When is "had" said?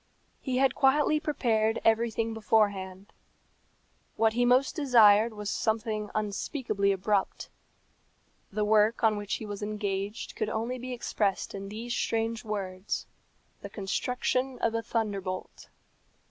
0.57-0.73